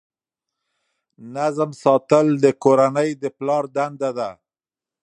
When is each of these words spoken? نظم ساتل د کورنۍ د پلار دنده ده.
نظم 1.35 1.69
ساتل 1.83 2.27
د 2.43 2.45
کورنۍ 2.63 3.09
د 3.21 3.23
پلار 3.37 3.63
دنده 3.75 4.09
ده. 4.17 4.29